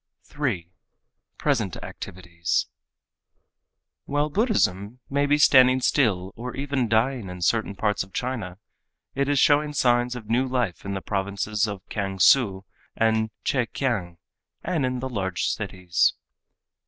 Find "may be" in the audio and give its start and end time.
5.11-5.37